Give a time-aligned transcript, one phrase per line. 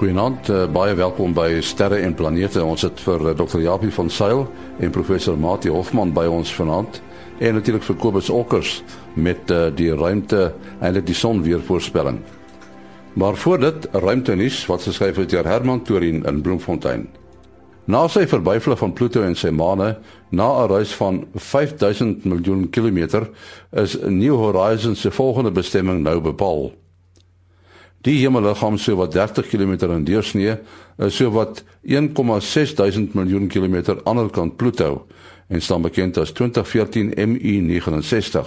[0.00, 2.62] Goeienaand, uh, baie welkom by Sterre en Planete.
[2.64, 3.58] Ons het vir uh, Dr.
[3.60, 4.46] Japie van Sail
[4.80, 7.02] en professor Mati Hofman by ons vanaand
[7.36, 8.78] en natuurlik vir Kobus Okkers
[9.20, 12.22] met uh, die ruimte eintlik die son weer voorspelling.
[13.12, 17.04] Maar voor dit, ruimtenis wat geskryf het deur Herman Torin in Bloemfontein.
[17.84, 19.98] Na sy verbyvlug van Pluto en sy maane
[20.32, 23.28] na 'n reis van 5000 miljoen kilometer
[23.76, 26.70] is New Horizons se volgende bestemming nou bepaal.
[28.00, 30.56] Die hemelliggaam so wat 30 km in deursnee
[30.96, 35.06] is so wat 1,6 duisend miljoen kilometer aan die kant Pluto
[35.48, 38.46] en staan bekend as 2014 MU69.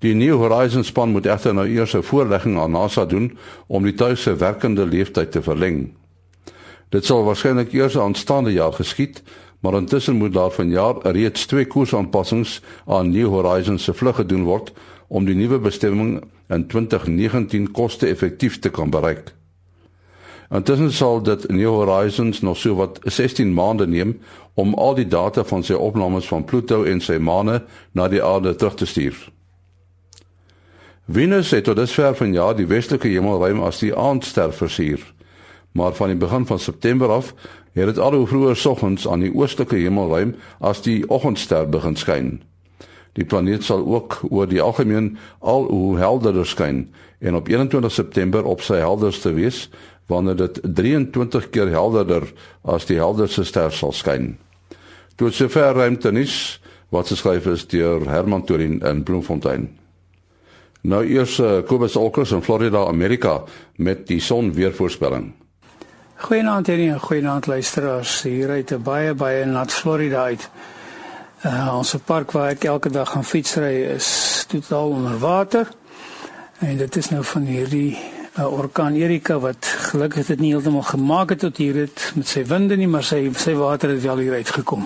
[0.00, 3.94] Die New Horizons span moet egter nou eers 'n voorlegging aan NASA doen om die
[3.94, 5.92] tuig se werkende lewensduur te verleng.
[6.88, 9.22] Dit sal waarskynlik eers aanstaande jaar geskied,
[9.60, 14.72] maar intussen moet daar vanjaar reeds twee koersaanpassings aan New Horizons se vlug gedoen word
[15.08, 19.34] om die nuwe bestemming in 2019 koste-effektief te kan bereik.
[20.50, 24.16] Intussen sal dit New Horizons nog so wat 16 maande neem
[24.54, 27.60] om al die data van sy opnames van Pluto en sy maane
[27.94, 29.28] na die aarde terug te stuur.
[31.10, 35.02] Venus het tot dusver van jaar die westelike hemelruim as die aandster versier,
[35.72, 37.32] maar van die begin van September af
[37.78, 42.30] het dit al hoe vroeër soggens aan die oostelike hemelruim as die oggendster begin skyn.
[43.12, 46.84] Die planeet sal ook oor die algemeen al hoe helderder skyn
[47.18, 49.68] en op 21 September op sy helderste wees
[50.06, 52.26] wanneer dit 23 keer helderder
[52.62, 54.36] as die helderste ster sal skyn.
[55.16, 59.68] Tot sover ruimtenis wat geskryf is deur Herman Torin in Bloemfontein.
[60.80, 63.42] Nou eers uh, Kobus Olkers in Florida, Amerika
[63.76, 65.32] met die son weer voorspelling.
[66.20, 68.22] Goeienaand hier en goeienaand luisteraars.
[68.22, 70.50] Hier uit 'n baie baie nat Florida uit.
[71.40, 75.68] Uh, ons park waar ek elke dag gaan fietsry is totaal onder water.
[76.60, 81.32] En dit is nou van hierdie uh, orkaan Erika wat gelukkig dit nie heeltemal gemaak
[81.32, 84.36] het tot hier het met sy winde nie, maar sy sy water het wel hier
[84.36, 84.84] uitgekom.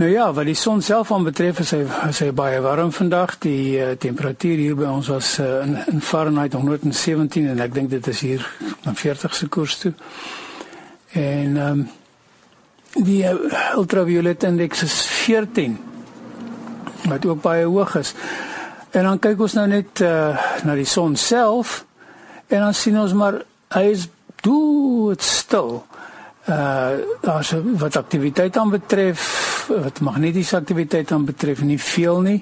[0.00, 3.36] Nou ja, wat die son self aan betref, is hy is hy baie warm vandag.
[3.44, 7.92] Die uh, temperatuur hier by ons was uh, in, in Fahrenheit 117 en ek dink
[7.92, 8.48] dit is hier
[8.86, 9.92] na 40 se koers toe.
[11.12, 11.84] En ehm um,
[12.94, 13.34] die uh,
[13.74, 15.78] ultraviolet indeks is 14
[17.08, 18.14] wat ook baie hoog is.
[18.90, 21.82] En dan kyk ons nou net uh, na die son self
[22.46, 23.40] en dan sien ons maar
[23.74, 24.08] hy is
[24.44, 25.82] doodstil.
[26.44, 29.24] Uh as wat aktiwiteit aan betref,
[29.68, 32.38] wat magnetiese aktiwiteit aan betref, nie veel nie.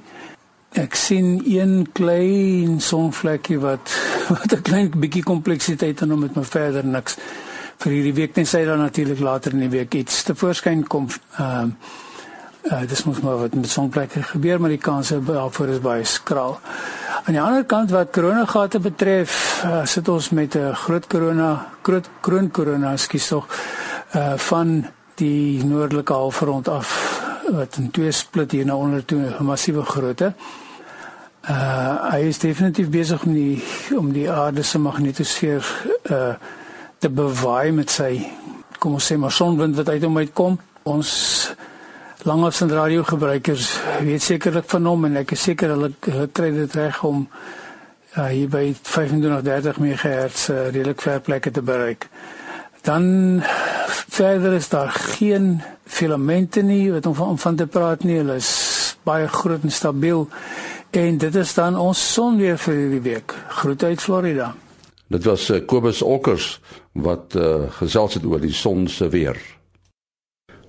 [0.78, 3.94] Ek sien een klein sonvlekkie wat
[4.34, 7.18] wat 'n klein bietjie kompleksiteit aan hom met my verder niks
[7.82, 11.08] vir hierdie week net sy dan natuurlik later in die week iets te voorskyn kom.
[11.38, 12.10] Ehm uh,
[12.70, 16.58] uh, dis mos maar wat met sonplekke gebeur, maar die kanse daarvoor is baie skraal.
[17.24, 22.08] Aan die ander kant wat koronagate betref, uh, sit ons met 'n groot korona groot
[22.20, 23.46] kroon korona skies tog
[24.14, 26.88] uh van die noordelike halfrond af
[27.50, 30.32] wat in twee split hier na onder toe 'n massiewe grootte.
[31.48, 33.62] Uh hy is definitief besig om die
[33.96, 35.64] om die aarde se magnetosfeer
[36.10, 36.34] uh
[36.98, 38.26] te bewaai met sy
[38.78, 40.58] kom ons sê maar sonwind wat uit hom uitkom.
[40.82, 41.10] Ons
[42.24, 46.74] langafstand radio gebruikers weet sekerlik van hom en ek is seker hulle, hulle kry dit
[46.78, 47.24] reg om
[48.16, 52.06] uh, hier by 2530 MHz uh, redelik ver plekke te bereik.
[52.82, 53.42] Dan
[54.12, 58.18] verder is daar geen filamente nie wat om van, om van te praat nie.
[58.20, 58.52] Hulle is
[59.06, 60.28] baie groot en stabiel.
[60.90, 63.34] En dit is dan ons son weer vir hierdie week.
[63.62, 64.52] Groete uit Florida.
[65.12, 66.60] Dit was uh, Kobus Olkers
[66.92, 69.38] wat uh, gesels het oor die son se weer.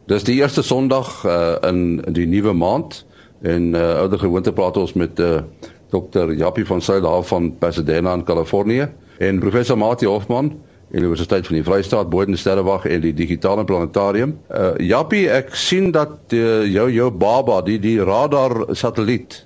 [0.06, 3.06] Dis die eerste Sondag uh, in die nuwe maand
[3.42, 5.40] en uh, ouer gewoonte praat ons met uh,
[5.94, 6.34] Dr.
[6.36, 8.90] Jappie van Suid-Afrika van Pasadena in Kalifornië
[9.24, 10.52] en professor Mati Hofman
[10.92, 14.36] Universiteit van die Vrystaat Bodensterrewag en die digitale planetarium.
[14.52, 19.40] Uh, Jappie, ek sien dat uh, jou jou baba die die radar satelliet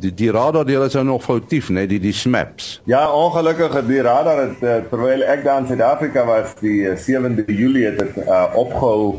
[0.00, 2.78] die die radar deel is nou nog foutief nê nee, die die SMAPs.
[2.90, 7.44] Ja, ongelukkig die radar het uh, terwyl ek daar in Suid-Afrika was die uh, 7de
[7.46, 9.18] Julie het dit uh, opgehou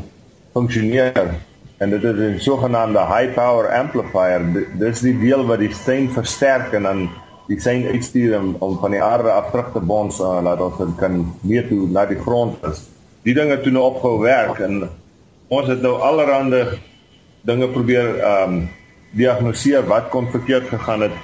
[0.52, 1.34] funksioneer
[1.80, 4.40] en dit is 'n sogenaamde high power amplifier.
[4.78, 7.10] Dis die deel wat die sein versterk en dan
[7.48, 10.76] die sein uitstuur om, om van die aarde af terug te bons uh, laat ons
[10.78, 12.84] dit kan meer toe na die grond is.
[13.22, 14.88] Die dinge toe nou opgehou werk en
[15.48, 16.78] ons het nou allerhande
[17.42, 18.68] dinge probeer ehm um,
[19.10, 21.16] diagnoseer wat kon verkeerd gegaan het.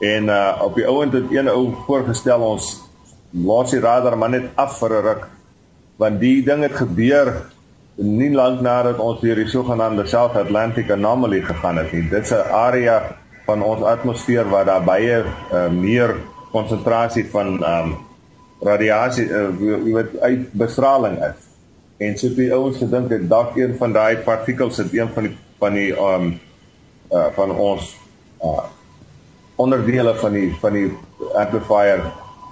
[0.00, 2.80] En uh op die ouend het een ou voorgestel ons
[3.30, 5.26] laat die radar maar net af vir 'n ruk
[5.96, 7.50] want die ding het gebeur
[8.00, 12.08] nie lank nadat ons deur die sogenaamde South Atlantic anomaly gegaan het nie.
[12.08, 16.16] Dit's 'n area van ons atmosfeer waar daar baie uh, meer
[16.52, 17.96] konsentrasie van um
[18.60, 21.38] radiasie uh, wat uit bestraling is.
[21.98, 25.36] En so die ouens gedink het dalk een van daai partikels het een van die
[25.58, 26.40] van die um
[27.12, 27.96] uh van ons
[28.42, 28.64] uh
[29.56, 30.88] onderdele van die van die
[31.34, 32.00] amplifier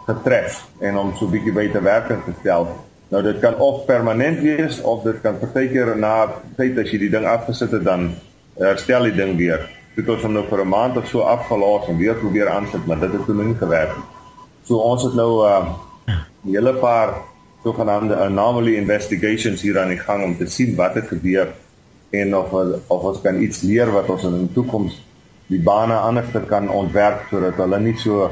[0.06, 2.68] getref en hom so bietjie buite werking gestel.
[3.08, 7.12] Nou dit kan of permanent wees of dit kan partykeer na tyd as jy die
[7.12, 8.10] ding afgesit het dan
[8.58, 9.64] herstel die ding weer.
[9.96, 13.12] Dit ons nou vir 'n maand of so afgelaat en weer probeer aansit, maar dit
[13.12, 14.04] het toe nie gewerk nie.
[14.64, 15.64] So ons het nou uh
[16.44, 17.14] 'n hele paar
[17.64, 21.48] sogenaamde anomaly investigations hier aan die gang om te sien wat het gebeur
[22.10, 22.52] en of
[22.86, 24.94] of ons kan iets leer wat ons in die toekoms
[25.46, 28.30] die bane anders kan ontwerp sodat hulle nie so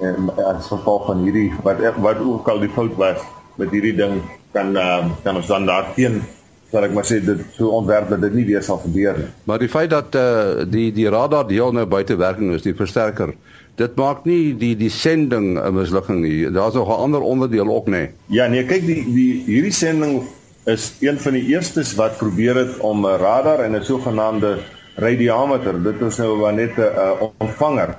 [0.00, 0.14] eh,
[0.48, 3.22] as gevolg van hierdie wat wat ook al die fout was
[3.56, 4.22] met hierdie ding
[4.52, 6.22] kan uh, kan ons dan daarteen
[6.70, 9.28] sal ek maar sê dit so ontwerp dat dit nie weer sal gebeur nie.
[9.46, 13.34] Maar die feit dat uh, die die radar deel nou buite werking is, die versterker,
[13.78, 16.50] dit maak nie die die sending 'n mislukking nie.
[16.50, 17.90] Daar's nog 'n ander onderdeel ook nê.
[17.90, 18.10] Nee.
[18.26, 20.22] Ja, nee, kyk die die hierdie sending
[20.64, 24.58] is een van die eerstes wat probeer het om 'n radar en 'n sogenaamde
[24.96, 27.96] radiometer, dit is nou maar net 'n uh, ontvanger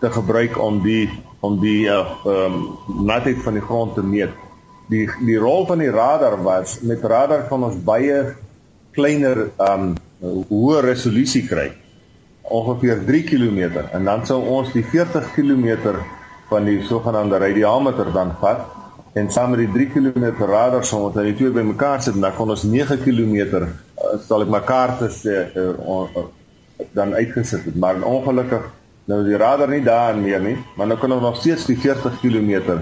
[0.00, 1.08] te gebruik om die
[1.40, 4.30] om die uh, um, natheid van die grond te meet
[4.92, 8.36] die die rol van die radar was met radar kan ons baie
[8.96, 11.68] kleiner um hoë resolusie kry.
[12.46, 15.96] Ongeveer 3 km en dan sou ons die 40 km
[16.50, 18.62] van die sogenaamde radiometer dan vat.
[19.16, 22.14] En saam met die 3 km radar sou ons dan die twee bymekaar sit.
[22.14, 23.68] En dan kon ons 9 km uh,
[24.22, 25.46] sal ek maar kaarte sê
[26.94, 27.76] dan uitgesit het.
[27.76, 28.70] Maar ongelukkig
[29.10, 30.56] nou die radar nie daar meer nie.
[30.76, 32.78] Maar nou kan ons nog steeds die 40 km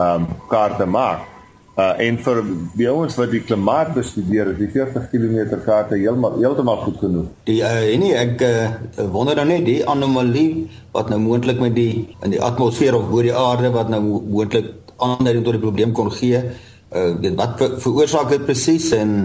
[0.00, 1.39] um kaarte maak
[1.78, 2.38] Uh en vir
[2.74, 7.28] die ouens wat die klimaat bestudeer, is die 40 km kaarte heeltemal heeltemal goed genoeg.
[7.46, 12.08] Die uh nee, ek uh, wonder nou net die anomalie wat nou moontlik met die
[12.26, 16.10] in die atmosfeer of bo die aarde wat nou moontlik aanleiding tot die probleem kon
[16.18, 16.42] gee.
[16.90, 19.16] Uh weet wat ver, veroorsaak dit presies en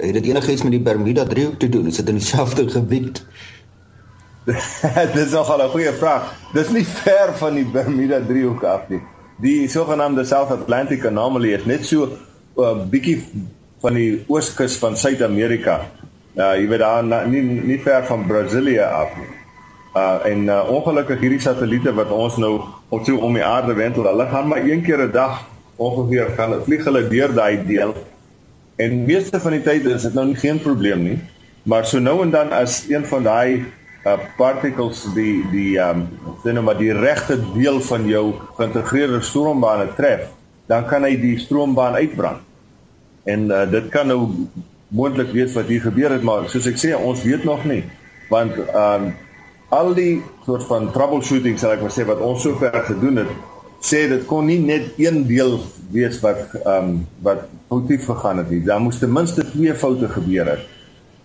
[0.00, 1.92] het dit enigiets met die Bermuda driehoek te doen?
[1.92, 3.20] Is dit in dieselfde gebied?
[4.48, 6.32] dit is nogal 'n goeie vraag.
[6.56, 9.04] Dis nie ver van die Bermuda driehoek af nie
[9.42, 12.18] die sogenaamde South Atlantic anomaly is net so 'n
[12.56, 13.22] uh, bietjie
[13.80, 15.80] van die ooskus van Suid-Amerika.
[16.36, 19.30] Uh jy weet daar na, nie nie ver van Brasilia af nie.
[19.94, 24.06] Uh en uh, ongelukkig hierdie satelliete wat ons nou op so om die aarde wendel,
[24.06, 25.44] hulle gaan maar een keer 'n dag
[25.76, 27.94] ongeveer gaan vlieg hulle deur daai deel.
[28.76, 31.18] En meeste van die tyd is dit nou nie geen probleem nie.
[31.62, 33.64] Maar so nou en dan as een van daai
[34.04, 36.06] uh particles die die um
[36.42, 38.24] sien nou maar die regte deel van jou
[38.58, 40.28] geïntegreerde stroombane tref,
[40.68, 42.42] dan kan hy die stroombaan uitbrand.
[43.24, 44.28] En uh, dit kan nou
[44.92, 47.82] moontlik wees wat hier gebeur het, maar soos ek sê, ons weet nog nie
[48.28, 49.10] want um
[49.74, 53.32] al die soort van troubleshooting sal ek maar sê wat ons sover gedoen het,
[53.84, 55.58] sê dit kon nie net een deel
[55.92, 58.62] wees wat um wat foutief gegaan het nie.
[58.64, 60.64] Daar moes ten minste twee foute gebeur het.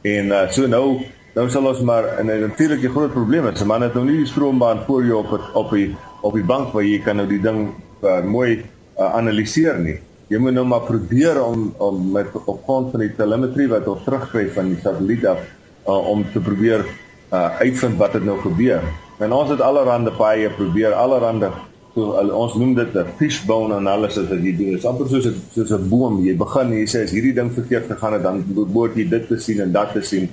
[0.07, 0.99] En uh, so nou
[1.35, 4.29] nou sal ons maar en natuurlik die groot probleem is, man het nou nie die
[4.29, 7.41] stroombaan voor jou op het, op die op die bank waar jy kan nou die
[7.41, 7.69] ding
[8.03, 9.97] uh, mooi uh, analiseer nie.
[10.29, 14.03] Jy moet nou maar probeer om om met op grond van die telemetrie wat ons
[14.05, 15.39] terugkry van die satelliet af
[15.87, 18.83] uh, om te probeer uh, uitvind wat het nou gebeur.
[19.19, 21.51] En ons het allerhande paaie probeer, allerhande
[21.95, 24.75] so ons noem dit 'n fishbone analysis wat jy doen.
[24.75, 26.23] Dit is amper soos 'n soos 'n boom.
[26.25, 29.37] Jy begin jy sê as hierdie ding verkeerd gegaan het, dan moet jy dit te
[29.37, 30.29] sien en dat te sien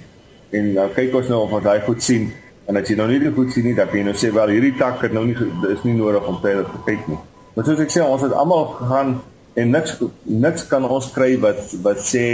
[0.56, 2.28] en nou kyk ons nou of ons daai goed sien
[2.66, 5.02] en as jy nou nie goed sien nie kan jy nou sê wel hierdie tak
[5.04, 5.36] het nou nie
[5.70, 7.18] is nie nodig om verder te kyk nie.
[7.54, 9.18] Maar soos ek sê ons het almal gegaan
[9.56, 12.24] en niks niks kan ons kry wat wat sê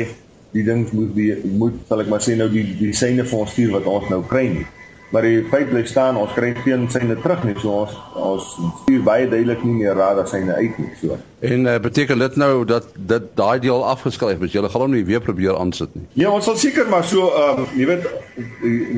[0.53, 3.53] die ding moet die moet sal ek maar sê nou die die syne vir ons
[3.55, 4.67] stuur wat ons nou kry nie
[5.13, 8.47] maar die feit bly staan ons kry geen syne terug nie so ons ons
[8.83, 11.19] stuur baie duidelik nie meer radar syne uit nie so.
[11.45, 14.55] En uh, beteken dit nou dat dit daai deel afgeskryf is?
[14.57, 16.07] Jy gaan hom nie weer probeer aansit nie.
[16.23, 18.09] Ja ons sal seker maar so um, jy weet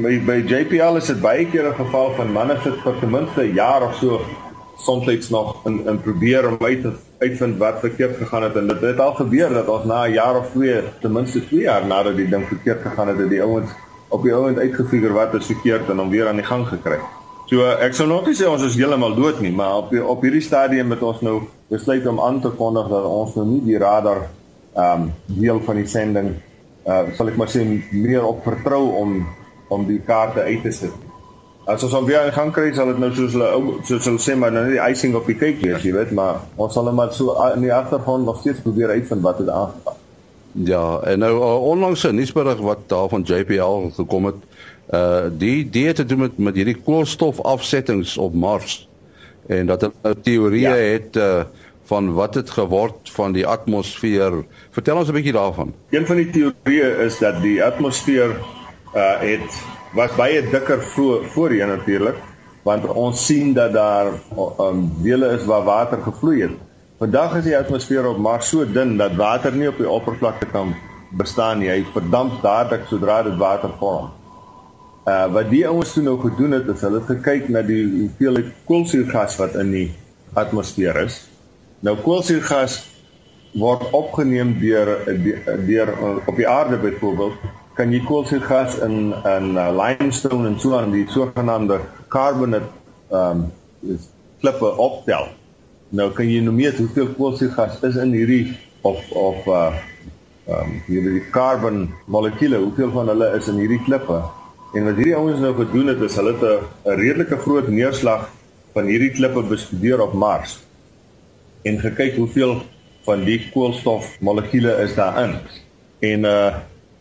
[0.04, 3.42] by, by JPL is dit baie keer 'n geval van manne sit vir ten minste
[3.42, 4.23] 'n jaar of so
[4.85, 8.56] soms nog in in probeer om uit te uitvind wat verkeerd gegaan het.
[8.56, 11.61] En dit het al gebeur dat ons na 'n jaar of twee ten minste 2
[11.61, 13.71] jaar nadat die ding verkeerd gegaan het het die ouens
[14.14, 17.00] op die ouend uitgefigure wat is verkeerd en hom weer aan die gang gekry.
[17.50, 20.44] So ek sou nog nie sê ons is heeltemal dood nie, maar op op hierdie
[20.44, 21.37] stadium het ons nou
[21.73, 24.26] besluit om aan te kondig dat ons nou nie die radar
[24.75, 26.35] ehm um, deel van die sending
[26.88, 29.18] uh sal ek maar sê meer op vertrou om
[29.75, 30.97] om die kaarte uit te sit.
[31.64, 34.09] As ons hom weer aan die gang kry, sal dit nou soos hulle ou soos
[34.09, 36.90] hulle sê maar nou die icing op die cake wees, jy weet, maar ons sal
[36.90, 40.02] hom maar so in die agtergrond nog steeds probeer uitvind wat dit aangaan.
[40.55, 44.35] Ja, en nou uh, onlangs 'n nuusberig wat daar van JPL gekom het,
[44.91, 48.89] uh die die het te doen met met hierdie koolstofafsettings op Mars
[49.47, 50.75] en dat hulle teorieë ja.
[50.75, 51.43] het uh
[51.85, 54.45] van wat het geword van die atmosfeer.
[54.71, 55.75] Vertel ons 'n bietjie daarvan.
[55.91, 58.31] Een van die teorieë is dat die atmosfeer
[58.95, 62.17] uh het was baie dikker voor, voorheen natuurlik,
[62.63, 64.07] want ons sien dat daar
[64.59, 66.57] um, dele is waar water gevloei het.
[66.99, 70.77] Vandag is die atmosfeer op Mars so dun dat water nie op die oppervlakte kan
[71.19, 71.73] bestaan nie.
[71.73, 74.13] Hy verdamp dadelik sodra dit water vorm.
[75.11, 78.55] Uh wat die ouens toe nou gedoen het, is hulle het gekyk na die hoeveelheid
[78.71, 79.89] koolsuurgas wat in die
[80.39, 81.19] atmosfeer is.
[81.83, 82.79] Nou koolsuurgas
[83.59, 84.95] word opgeneem deur
[85.67, 85.95] deur
[86.31, 91.09] op die aarde byvoorbeeld kan jy koolsuurgas in in uh, limestone en so aan die
[91.11, 92.71] sogenaamde carbonate
[93.11, 93.49] ehm
[93.83, 93.99] um,
[94.45, 95.35] klippe optel.
[95.95, 99.75] Nou kan jy nou meet hoeveel koolsuurgas is in hierdie of of uh
[100.45, 104.19] ehm um, hierdie carbon molekule, hoeveel van hulle is in hierdie klippe?
[104.75, 108.27] En wat hierdie ouens nou gedoen het is hulle het 'n redelike groot neerslag
[108.75, 110.59] van hierdie klippe bestudeer op Mars
[111.63, 112.63] en gekyk hoeveel
[113.07, 115.39] van die koolstof molekules is daarin.
[116.01, 116.55] En uh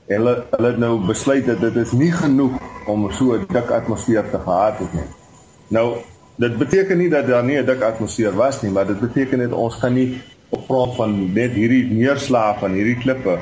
[0.08, 4.30] hulle hulle het nou besluit dat dit is nie genoeg om so 'n dik atmosfeer
[4.30, 5.10] te gehad het nie.
[5.68, 5.98] Nou
[6.36, 9.52] dit beteken nie dat daar nie 'n dik atmosfeer was nie, maar dit beteken net
[9.52, 13.38] ons kan nie op grond van net hierdie neerslag van hierdie klippe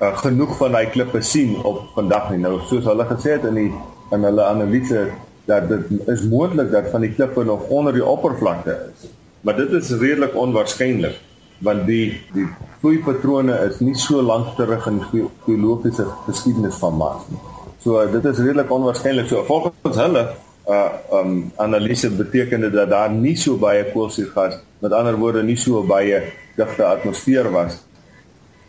[0.00, 2.38] uh, genoeg van daai klippe sien op vandag nie.
[2.38, 3.72] Nou soos hulle gesê het in die
[4.14, 5.08] in hulle analise
[5.46, 9.08] dat dit is moontlik dat van die klippe nog onder die oppervlakte is.
[9.40, 11.20] Maar dit is redelik onwaarskynlik
[11.64, 12.46] want die die
[12.80, 17.40] vloeipatrone is nie so lank terug in die geologiese geskiedenis van Mars nie.
[17.80, 19.28] So dit is redelik onwaarskynlik.
[19.28, 20.26] So volgens hulle
[20.66, 25.56] uh um analise beteken dit dat daar nie so baie koolsuurgas, met ander woorde nie
[25.56, 26.22] so baie
[26.56, 27.78] digte atmosfeer was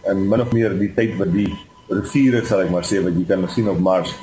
[0.06, 1.50] en min of meer die tyd wat die
[1.90, 4.14] riviere sal ek maar sê wat jy kan sien op Mars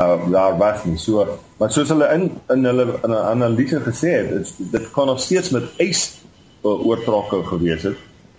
[0.00, 0.96] uh daar was nie.
[0.98, 1.26] So
[1.58, 5.20] maar soos hulle in in hulle in 'n analise gesê het is dit kan nog
[5.20, 6.22] steeds met ys
[6.64, 7.96] uh, oortrokke gewees het.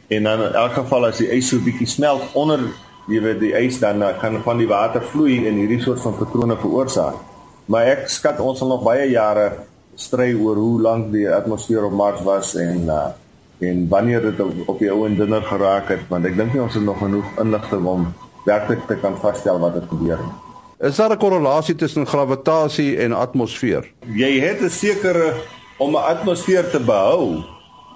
[0.07, 2.59] En dan in elk geval as die ys so bietjie smelt onder
[3.07, 6.17] jy weet die ys dan uh, kan van die water vloei en hierdie soort van
[6.17, 7.34] patrone veroorsaak
[7.65, 9.51] maar ek skat ons sal nog baie jare
[9.95, 13.11] stry oor hoe lank die atmosfeer op Mars was en uh
[13.59, 16.73] en wanneer dit op die ou en dinner geraak het want ek dink nie ons
[16.75, 18.07] het nog genoeg inligting om
[18.45, 20.33] werklik te kan vasstel wat het gebeur nie.
[20.79, 23.91] Is daar 'n korrelasie tussen gravitasie en atmosfeer?
[24.13, 25.33] Jy het 'n sekere
[25.77, 27.43] om 'n atmosfeer te behou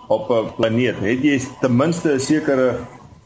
[0.08, 2.76] op 'n planeet, het jy ten minste 'n sekere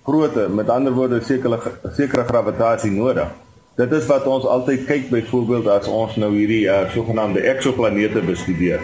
[0.03, 1.59] grootte, met ander woorde 'n sekere
[1.95, 3.27] sekere gravitasie nodig.
[3.75, 8.83] Dit is wat ons altyd kyk byvoorbeeld as ons nou hierdie uh, sogenaamde eksoplanete bestudeer.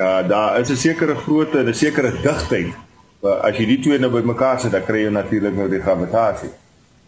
[0.00, 2.70] Uh daar is 'n sekere grootte en 'n sekere digtheid.
[3.22, 6.50] Uh, as jy die twee nou bymekaar sit, dan kry jy natuurlik nou die gravitasie.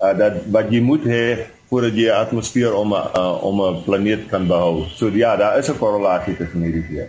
[0.02, 3.82] Uh dat wat jy moet hê voordat jy 'n atmosfeer om 'n uh, om 'n
[3.84, 4.84] planeet kan behou.
[4.94, 7.06] So ja, daar is 'n korrelasie tussen hierdie twee.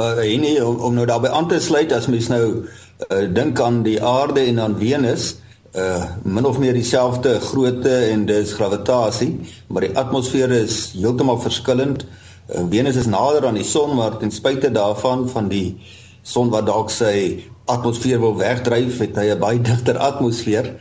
[0.00, 3.82] Uh, nee, om, om nou daarbey aan te sluit as mens nou uh, dink aan
[3.82, 5.41] die aarde en aan Venus,
[5.72, 9.40] uh min of meer dieselfde grootte en dis gravitasie,
[9.72, 12.04] maar die atmosfeer is heeltemal verskillend.
[12.48, 15.78] Uh, Venus is nader aan die son, maar ten spyte daarvan van die
[16.22, 20.74] son wat dalk sy atmosfeer wil wegdryf, het hy 'n baie digter atmosfeer.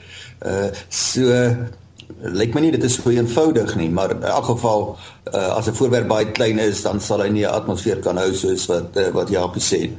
[0.44, 1.32] Uh so
[2.22, 4.98] lyk my nie dit is so eenvoudig nie, maar in elk geval
[5.34, 8.34] uh, as 'n voorwerp baie klein is, dan sal hy nie 'n atmosfeer kan hou
[8.34, 9.92] soos wat uh, wat Japie sê.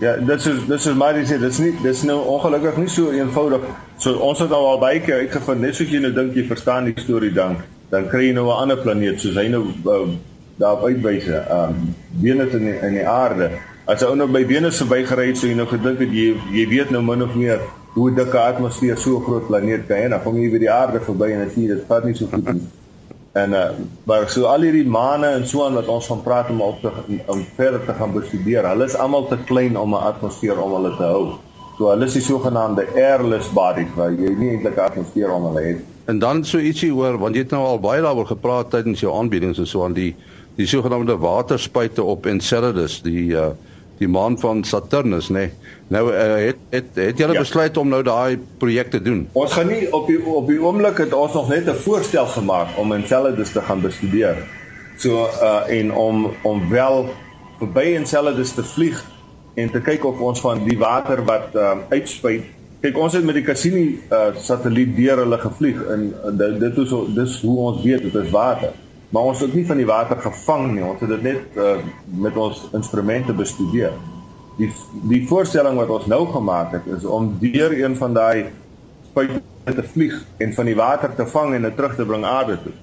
[0.00, 3.66] Ja, dit is dit is maar dis dis nie dis nou ongelukkig nie so eenvoudig.
[4.00, 6.88] So ons het nou al baie keer uitgevind, net soos jy nou dink jy verstaan
[6.88, 7.58] die storie dan,
[7.92, 10.08] dan kry jy nou 'n ander planeet soos hy nou uh,
[10.56, 11.92] daarop uitwyse, ehm um,
[12.22, 13.50] Venus in die, in die aarde.
[13.84, 16.96] As ou nou by Venus verbygery het, so jy nou gedink het jy jy weet
[16.96, 17.60] nou min of meer
[17.92, 20.08] hoe dik 'n atmosfeer so 'n groot planeet kan hê.
[20.08, 22.62] Dan kom jy by die aarde verby en sien dit vat nie so goed nie.
[23.32, 23.68] En uh
[24.04, 26.90] maar so al hierdie maane en so aan wat ons van praat om op te
[27.26, 28.66] om verder te gaan bestudeer.
[28.66, 31.38] Hulle is almal te klein om 'n atmosfeer om hulle te hou.
[31.78, 35.62] So hulle is die sogenaamde airless bodies waar jy nie eintlik 'n atmosfeer om hulle
[35.62, 35.84] het.
[36.04, 39.14] En dan so ietsie hoor want jy het nou al baie daaroor gepraat tydens jou
[39.14, 40.16] aanbiedings en so aan die
[40.56, 43.50] die sogenaamde waterspuite op Enceladus, die uh
[44.00, 45.44] die maan van Saturnus, nê.
[45.50, 45.50] Nee.
[45.92, 47.42] Nou uh, het het het julle ja.
[47.44, 49.26] besluit om nou daai projek te doen.
[49.36, 52.78] Ons gaan nie op die op die oomblik het ons nog net 'n voorstel gemaak
[52.80, 54.36] om Enceladus te gaan bestudeer.
[54.96, 57.10] So uh en om om wel
[57.58, 59.04] verby Enceladus te vlieg
[59.54, 62.44] en te kyk of ons van die water wat uh uitspuit.
[62.80, 66.94] Kyk, ons het met die Cassini uh satelliet deur hulle gevlieg en uh, dit is
[67.14, 68.72] dis hoe ons weet dit is water
[69.10, 70.84] maar ons het nie van die water gevang nie.
[70.86, 71.76] Ons het dit net uh,
[72.22, 73.94] met ons instrumente bestudeer.
[74.58, 74.70] Die
[75.10, 78.50] die voorstelling wat ons nou gemaak het is om deur een van daai
[79.10, 82.58] spuite te vlieg en van die water te vang en dit terug te bring aarde
[82.62, 82.74] toe.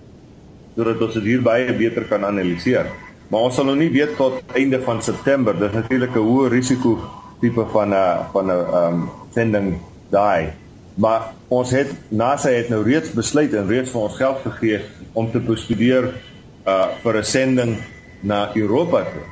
[0.75, 2.91] Sodat ons dit hier baie beter kan analiseer.
[3.27, 5.55] Maar ons sal nog nie weet tot einde van September.
[5.55, 6.99] Dit is natuurlik 'n hoë risiko
[7.39, 9.77] tipe van 'n van 'n ehm um, sending
[10.09, 10.51] daai.
[10.97, 14.79] Maar ons het NASA het nou reeds besluit en reeds vir ons geld gegee
[15.13, 16.09] om te bestudeer
[16.67, 17.77] uh vir 'n sending
[18.19, 19.25] na Europa toe.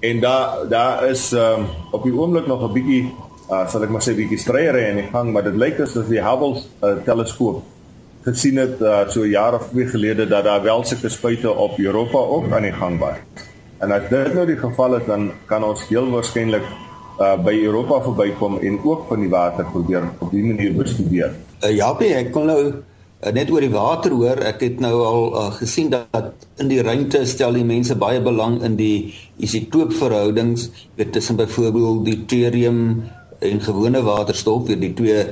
[0.00, 3.14] En daar daar is um, op die oomblik nog 'n bietjie
[3.50, 6.22] uh sal ek maar sê bietjie stryery in die gang, maar dit lyk asof die
[6.22, 7.62] Hubble uh, teleskoop
[8.26, 12.18] gesien het uh, so jaar of twee gelede dat daar wel sulke spuite op Europa
[12.18, 13.22] ook aan die gang was.
[13.78, 16.64] En as dit nou die geval is, dan kan ons heel waarskynlik
[17.20, 21.34] uh, by Europa verbykom en ook van die water probeer op die manier bestudeer.
[21.62, 24.42] Uh, ja, ek kon nou uh, net oor die water hoor.
[24.44, 28.60] Ek het nou al uh, gesien dat in die ruimte stel die mense baie belang
[28.66, 30.70] in die isotoopverhoudings,
[31.10, 33.02] tussen byvoorbeeld deuterium
[33.38, 35.26] en gewone waterstof, weer die twee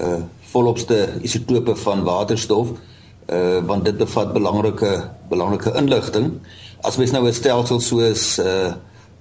[0.00, 0.22] uh
[0.52, 2.74] volopste isotope van waterstof
[3.32, 4.90] uh want dit bevat belangrike
[5.28, 6.32] belangrike inligting.
[6.80, 8.72] As mens nou 'n stelsel soos uh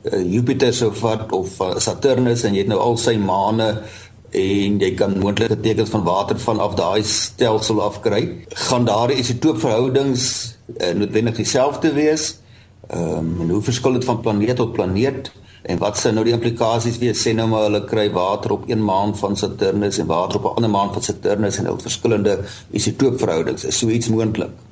[0.09, 3.67] Jupiter sou vat of uh, Saturnus en jy het nou al sy maane
[4.31, 8.21] en jy kan moontlike tekens van water vanaf daai stelsel afkry,
[8.67, 10.23] gaan daardie isotoopverhoudings
[10.79, 12.39] uh, noodwendig dieselfde wees.
[12.89, 15.31] Ehm um, en hoe verskil dit van planeet tot planeet?
[15.69, 17.21] En wat sou nou die implikasies wees?
[17.21, 20.55] Sê nou maar hulle kry water op een maan van Saturnus en water op 'n
[20.57, 22.39] ander maan van Saturnus en hulle verskillende
[22.71, 23.65] isotoopverhoudings.
[23.65, 24.70] Is so iets moontlik?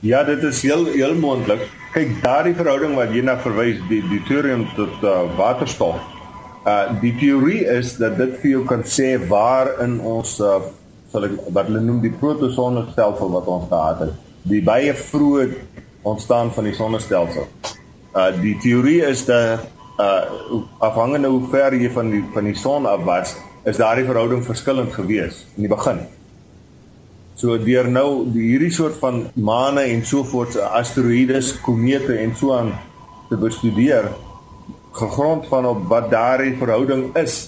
[0.00, 1.66] Ja, dit is heel heel moontlik.
[1.92, 5.98] Kyk, daardie verhouding wat jy na verwys, die deuterium tot uh, waterstof.
[6.64, 10.60] Uh die teorie is dat dit vir jou kan sê waar in ons uh
[11.12, 14.14] sal ek wat hulle noem die protosonnestelsel wat ons gehad het.
[14.48, 15.50] Die baie vroeë
[16.08, 17.50] ontstaan van die sonnestelsel.
[18.16, 19.66] Uh die teorie is dat
[20.00, 23.36] uh afhangende hoe ver jy van die van die son af was,
[23.68, 26.00] is daardie verhouding verskillend gewees in die begin.
[27.40, 32.74] So deur nou die hierdie soort van maane en sovoorts asteroïdes, komete en so aan
[33.30, 34.10] te bestudeer
[34.92, 37.38] gegrond van op wat daardie verhouding is,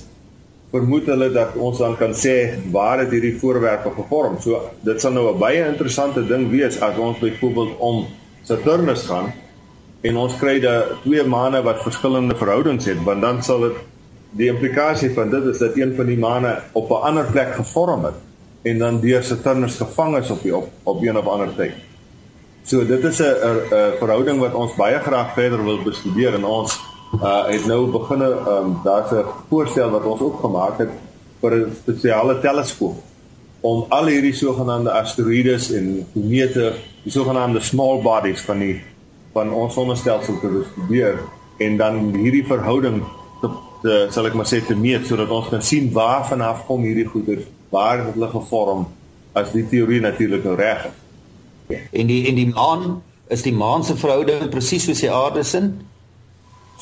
[0.73, 4.41] vermoed hulle dat ons dan kan sê waar het hierdie voorwerpe gevorm.
[4.41, 8.07] So dit sal nou 'n baie interessante ding wees as ons byvoorbeeld om
[8.49, 9.33] Saturnus gaan
[10.01, 13.77] en ons kry daai twee maane wat verskillende verhoudings het, want dan sal dit
[14.31, 18.05] die implikasie van dit is dat een van die maane op 'n ander plek gevorm
[18.05, 18.32] het
[18.63, 21.75] en dan deur Saturnus gevang is op die op, op een of ander tyd.
[22.65, 26.81] So dit is 'n 'n verhouding wat ons baie graag verder wil bestudeer en ons
[27.21, 30.91] uh het nou beginne um daar's 'n voorstel wat ons ook gemaak het
[31.41, 32.97] vir 'n spesiale teleskoop
[33.61, 36.73] om al hierdie sogenaamde asteroïdes en komete,
[37.03, 38.83] die sogenaamde small bodies van die
[39.33, 41.19] van ons sonnestelsel te bestudeer
[41.59, 43.03] en dan hierdie verhouding
[43.41, 43.51] te,
[43.83, 47.07] te sal ek maar sê te meet sodat ons kan sien waar vanaf kom hierdie
[47.07, 47.39] goeder,
[47.73, 48.87] waar het hulle gevorm
[49.33, 50.99] as die teorie natuurlik nou reg is.
[51.91, 55.63] En die en die maan is die maan se verhouding presies soos die aarde se?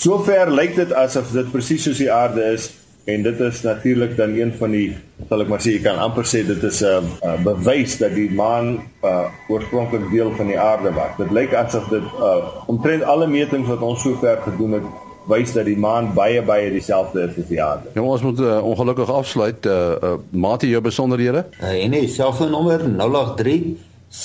[0.01, 2.71] Sover lyk dit asof dit presies soos die aarde is
[3.11, 4.89] en dit is natuurlik dan een van die
[5.29, 8.15] sal ek maar sê jy kan amper sê dit is 'n uh, uh, bewys dat
[8.15, 11.17] die maan uh, oorspronklik deel van die aarde was.
[11.19, 14.89] Dit lyk asof dit uh, omtrent alle metings wat ons sover gedoen het
[15.31, 17.89] wys dat die maan baie baie dieselfde is as die aarde.
[17.95, 19.67] Ja, ons moet uh, ongelukkig afsluit.
[19.67, 21.45] Uh, uh, Mate jou besonderhede?
[21.61, 24.19] Uh, en nee, selfoonnommer 083 6257154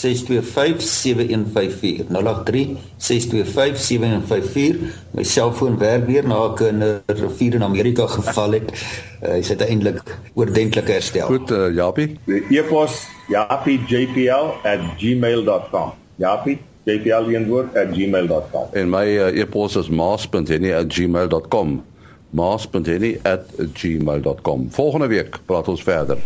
[5.14, 8.74] my selfoon werk weer na ek 'n rivier in Amerika geval het.
[9.22, 11.30] Hy uh, sit eintlik oordentlik herstel.
[11.30, 12.18] Goed uh, Japie
[12.50, 21.84] e-pos japiejpl@gmail.com japie jpl@gmail.com en my uh, e-pos is maas.henny@gmail.com
[22.30, 26.18] maas.henny@gmail.com volgende week praat ons verder